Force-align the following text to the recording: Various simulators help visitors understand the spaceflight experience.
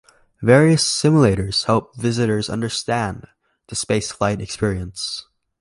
Various 0.41 0.83
simulators 0.83 1.65
help 1.65 1.95
visitors 1.95 2.49
understand 2.49 3.27
the 3.67 3.75
spaceflight 3.75 4.39
experience. 4.41 5.27